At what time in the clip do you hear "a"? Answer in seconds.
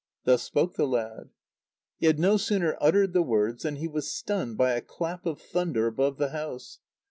4.71-4.81